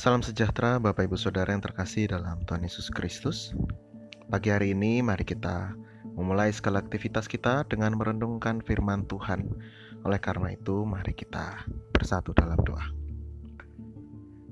[0.00, 3.52] Salam sejahtera Bapak Ibu Saudara yang terkasih dalam Tuhan Yesus Kristus.
[4.32, 5.76] Pagi hari ini mari kita
[6.16, 9.52] memulai segala aktivitas kita dengan merenungkan firman Tuhan.
[10.08, 12.80] Oleh karena itu mari kita bersatu dalam doa.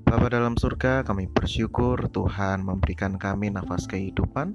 [0.05, 4.53] Bapa dalam surga, kami bersyukur Tuhan memberikan kami nafas kehidupan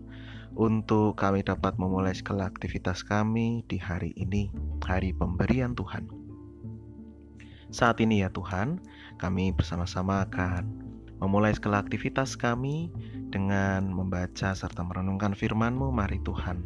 [0.55, 4.47] untuk kami dapat memulai segala aktivitas kami di hari ini,
[4.87, 6.07] hari pemberian Tuhan.
[7.75, 8.79] Saat ini ya Tuhan,
[9.19, 10.84] kami bersama-sama akan
[11.25, 12.93] memulai segala aktivitas kami
[13.33, 15.89] dengan membaca serta merenungkan firman-Mu.
[15.89, 16.61] Mari Tuhan,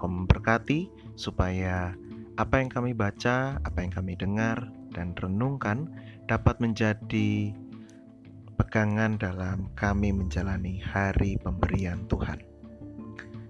[0.00, 1.92] Kau memberkati supaya
[2.40, 5.92] apa yang kami baca, apa yang kami dengar, dan renungkan
[6.24, 7.52] dapat menjadi
[8.56, 12.40] pegangan dalam kami menjalani hari pemberian Tuhan.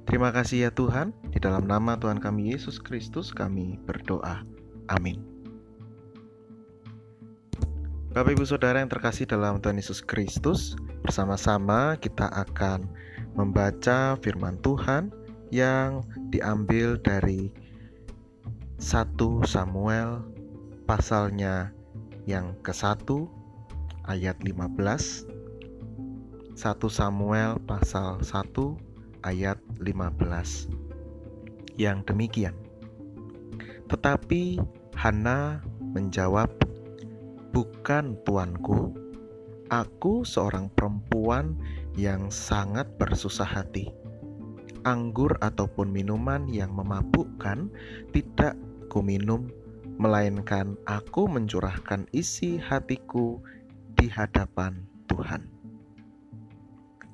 [0.08, 4.40] Terima kasih ya Tuhan, di dalam nama Tuhan kami Yesus Kristus kami berdoa.
[4.88, 5.37] Amin.
[8.08, 10.72] Bapak Ibu Saudara yang terkasih dalam Tuhan Yesus Kristus,
[11.04, 12.88] bersama-sama kita akan
[13.36, 15.12] membaca firman Tuhan
[15.52, 16.00] yang
[16.32, 17.52] diambil dari
[18.80, 19.12] 1
[19.44, 20.24] Samuel
[20.88, 21.68] pasalnya
[22.24, 23.28] yang ke-1
[24.08, 25.28] ayat 15
[26.56, 32.56] 1 Samuel pasal 1 ayat 15 yang demikian.
[33.92, 34.56] Tetapi
[34.96, 35.60] Hana
[35.92, 36.67] menjawab
[37.58, 38.94] Bukan tuanku,
[39.66, 41.58] aku seorang perempuan
[41.98, 43.90] yang sangat bersusah hati.
[44.86, 47.66] Anggur ataupun minuman yang memabukkan
[48.14, 48.54] tidak
[48.94, 49.50] kuminum,
[49.98, 53.42] melainkan aku mencurahkan isi hatiku
[53.98, 54.78] di hadapan
[55.10, 55.50] Tuhan.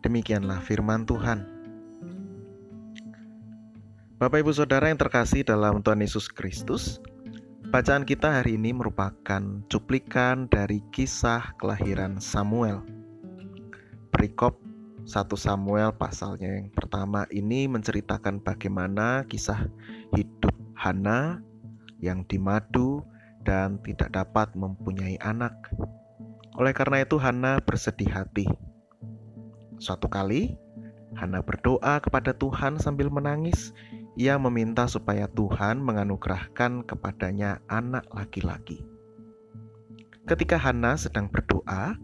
[0.04, 1.40] Demikianlah firman Tuhan.
[4.20, 7.00] Bapak, ibu, saudara yang terkasih dalam Tuhan Yesus Kristus,
[7.72, 9.40] Bacaan kita hari ini merupakan
[9.72, 12.84] cuplikan dari kisah kelahiran Samuel.
[14.12, 14.60] Perikop
[15.08, 19.72] 1 Samuel pasalnya yang pertama ini menceritakan bagaimana kisah
[20.12, 21.40] hidup Hana
[22.04, 23.00] yang dimadu
[23.48, 25.56] dan tidak dapat mempunyai anak.
[26.60, 28.44] Oleh karena itu Hana bersedih hati.
[29.80, 30.60] Suatu kali
[31.16, 33.72] Hana berdoa kepada Tuhan sambil menangis
[34.14, 38.86] ia meminta supaya Tuhan menganugerahkan kepadanya anak laki-laki.
[40.24, 41.98] Ketika Hana sedang berdoa,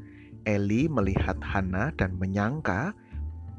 [0.44, 2.92] Eli melihat Hana dan menyangka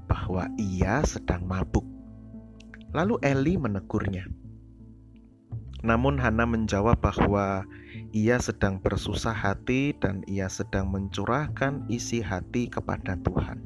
[0.05, 1.87] bahwa ia sedang mabuk.
[2.91, 4.27] Lalu Eli menegurnya.
[5.81, 7.65] Namun Hana menjawab bahwa
[8.11, 13.65] ia sedang bersusah hati dan ia sedang mencurahkan isi hati kepada Tuhan.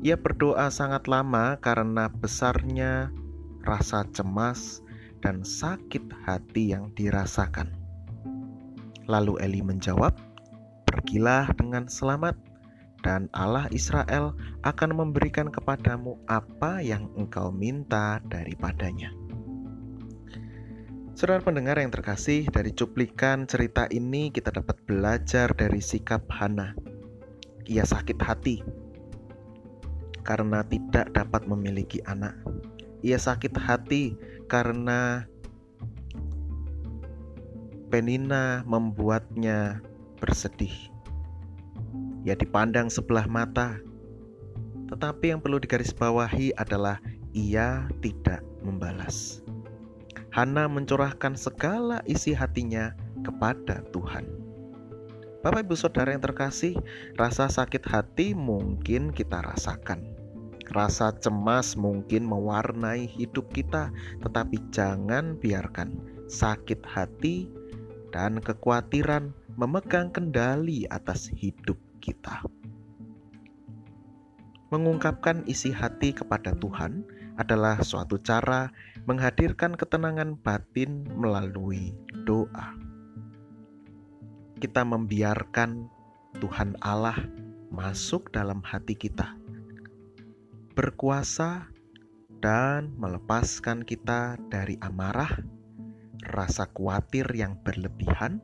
[0.00, 3.12] Ia berdoa sangat lama karena besarnya
[3.64, 4.80] rasa cemas,
[5.20, 7.68] dan sakit hati yang dirasakan.
[9.04, 10.16] Lalu Eli menjawab,
[10.88, 12.38] "Pergilah dengan selamat,
[13.00, 19.12] dan Allah Israel akan memberikan kepadamu apa yang engkau minta daripadanya."
[21.20, 26.72] Saudara pendengar yang terkasih, dari cuplikan cerita ini kita dapat belajar dari sikap Hana.
[27.68, 28.64] Ia sakit hati
[30.24, 32.36] karena tidak dapat memiliki anak.
[33.00, 34.12] Ia sakit hati
[34.44, 35.24] karena
[37.90, 39.82] Penina membuatnya
[40.22, 40.74] bersedih.
[42.22, 43.82] Ia dipandang sebelah mata,
[44.86, 47.02] tetapi yang perlu digarisbawahi adalah
[47.34, 49.42] ia tidak membalas.
[50.30, 52.94] Hana mencurahkan segala isi hatinya
[53.26, 54.28] kepada Tuhan.
[55.42, 56.78] Bapak, ibu, saudara yang terkasih,
[57.18, 60.19] rasa sakit hati mungkin kita rasakan
[60.70, 63.90] Rasa cemas mungkin mewarnai hidup kita,
[64.22, 65.98] tetapi jangan biarkan
[66.30, 67.50] sakit hati
[68.14, 72.46] dan kekhawatiran memegang kendali atas hidup kita.
[74.70, 77.02] Mengungkapkan isi hati kepada Tuhan
[77.34, 78.70] adalah suatu cara
[79.10, 82.78] menghadirkan ketenangan batin melalui doa.
[84.62, 85.90] Kita membiarkan
[86.38, 87.18] Tuhan Allah
[87.74, 89.39] masuk dalam hati kita
[90.74, 91.66] berkuasa
[92.40, 95.30] dan melepaskan kita dari amarah,
[96.32, 98.40] rasa khawatir yang berlebihan,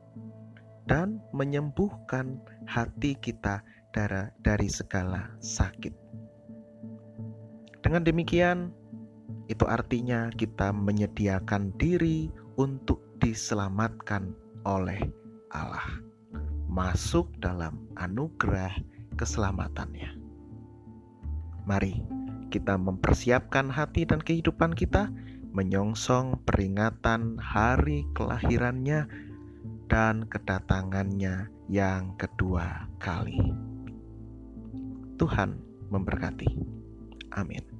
[0.87, 2.39] dan menyembuhkan
[2.69, 3.65] hati kita
[4.45, 5.89] dari segala sakit.
[7.81, 8.69] Dengan demikian,
[9.47, 12.29] itu artinya kita menyediakan diri
[12.59, 14.35] untuk diselamatkan
[14.67, 14.99] oleh
[15.55, 16.03] Allah,
[16.67, 18.75] masuk dalam anugerah
[19.17, 20.16] keselamatannya.
[21.67, 21.99] Mari
[22.47, 25.11] kita mempersiapkan hati dan kehidupan kita
[25.51, 29.11] menyongsong peringatan hari kelahirannya
[29.91, 33.51] dan kedatangannya yang kedua kali.
[35.19, 35.59] Tuhan
[35.91, 36.47] memberkati.
[37.35, 37.76] Amin.